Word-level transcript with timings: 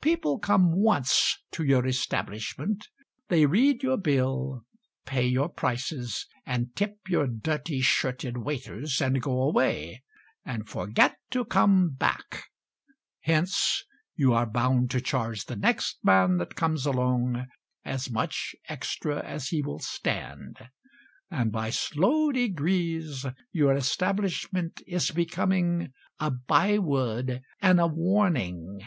People 0.00 0.38
come 0.38 0.72
once 0.80 1.38
to 1.50 1.62
your 1.62 1.86
establishment, 1.86 2.88
They 3.28 3.44
read 3.44 3.82
your 3.82 3.98
bill, 3.98 4.64
Pay 5.04 5.26
your 5.26 5.50
prices 5.50 6.26
And 6.46 6.74
tip 6.74 6.96
your 7.06 7.26
dirty 7.26 7.82
shirted 7.82 8.38
waiters, 8.38 9.02
And 9.02 9.20
go 9.20 9.42
away 9.42 10.02
And 10.42 10.66
forget 10.66 11.18
to 11.32 11.44
come 11.44 11.90
back. 11.90 12.44
Hence 13.24 13.84
You 14.16 14.32
are 14.32 14.46
bound 14.46 14.90
to 14.92 15.02
charge 15.02 15.44
The 15.44 15.56
next 15.56 15.98
man 16.02 16.38
that 16.38 16.54
comes 16.54 16.86
along 16.86 17.44
As 17.84 18.10
much 18.10 18.54
extra 18.70 19.22
as 19.22 19.48
he 19.48 19.60
will 19.60 19.80
stand, 19.80 20.56
And 21.30 21.52
by 21.52 21.68
slow 21.68 22.32
degrees 22.32 23.26
Your 23.52 23.74
establishment 23.74 24.80
Is 24.86 25.10
becoming 25.10 25.92
A 26.20 26.30
by 26.30 26.78
word 26.78 27.42
And 27.60 27.78
a 27.78 27.86
warning. 27.86 28.80